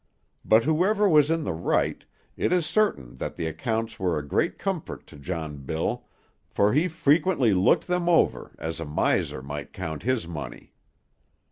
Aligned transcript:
But 0.43 0.63
whoever 0.63 1.07
was 1.07 1.29
in 1.29 1.43
the 1.43 1.53
right, 1.53 2.03
it 2.35 2.51
is 2.51 2.65
certain 2.65 3.17
that 3.17 3.35
the 3.35 3.45
accounts 3.45 3.99
were 3.99 4.17
a 4.17 4.27
great 4.27 4.57
comfort 4.57 5.05
to 5.05 5.15
John 5.15 5.57
Bill, 5.57 6.07
for 6.49 6.73
he 6.73 6.87
frequently 6.87 7.53
looked 7.53 7.85
them 7.85 8.09
over 8.09 8.55
as 8.57 8.79
a 8.79 8.85
miser 8.85 9.43
might 9.43 9.73
count 9.73 10.01
his 10.01 10.27
money. 10.27 10.73